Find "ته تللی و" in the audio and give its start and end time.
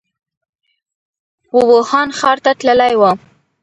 2.45-3.01